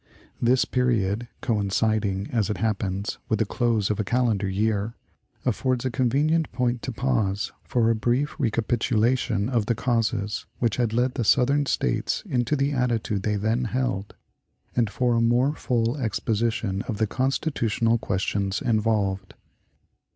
This 0.41 0.65
period, 0.65 1.27
coinciding, 1.41 2.27
as 2.31 2.49
it 2.49 2.57
happens, 2.57 3.19
with 3.29 3.37
the 3.37 3.45
close 3.45 3.91
of 3.91 3.99
a 3.99 4.03
calendar 4.03 4.49
year, 4.49 4.95
affords 5.45 5.85
a 5.85 5.91
convenient 5.91 6.51
point 6.51 6.81
to 6.81 6.91
pause 6.91 7.51
for 7.63 7.87
a 7.87 7.93
brief 7.95 8.35
recapitulation 8.39 9.47
of 9.47 9.67
the 9.67 9.75
causes 9.75 10.47
which 10.57 10.77
had 10.77 10.91
led 10.91 11.13
the 11.13 11.23
Southern 11.23 11.67
States 11.67 12.23
into 12.25 12.55
the 12.55 12.71
attitude 12.71 13.21
they 13.21 13.35
then 13.35 13.65
held, 13.65 14.15
and 14.75 14.89
for 14.89 15.13
a 15.15 15.21
more 15.21 15.53
full 15.53 15.95
exposition 15.97 16.81
of 16.87 16.97
the 16.97 17.05
constitutional 17.05 17.99
questions 17.99 18.59
involved. 18.59 19.35